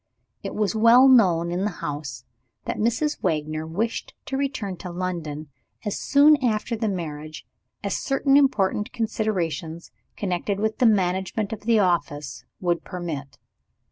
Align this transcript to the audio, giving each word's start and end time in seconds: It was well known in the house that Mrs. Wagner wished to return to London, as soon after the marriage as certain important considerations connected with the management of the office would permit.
It 0.41 0.55
was 0.55 0.73
well 0.73 1.07
known 1.07 1.51
in 1.51 1.61
the 1.63 1.69
house 1.77 2.25
that 2.65 2.79
Mrs. 2.79 3.21
Wagner 3.21 3.67
wished 3.67 4.15
to 4.25 4.35
return 4.35 4.75
to 4.77 4.89
London, 4.89 5.49
as 5.85 5.99
soon 5.99 6.43
after 6.43 6.75
the 6.75 6.89
marriage 6.89 7.45
as 7.83 7.97
certain 7.97 8.35
important 8.35 8.93
considerations 8.93 9.91
connected 10.17 10.59
with 10.59 10.79
the 10.79 10.87
management 10.87 11.53
of 11.53 11.65
the 11.65 11.77
office 11.77 12.45
would 12.59 12.83
permit. 12.83 13.37